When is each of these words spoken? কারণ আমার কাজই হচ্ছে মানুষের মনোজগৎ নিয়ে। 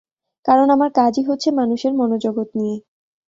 কারণ 0.45 0.67
আমার 0.69 0.89
কাজই 0.95 1.23
হচ্ছে 1.23 1.49
মানুষের 1.51 1.93
মনোজগৎ 1.93 2.49
নিয়ে। 2.55 2.75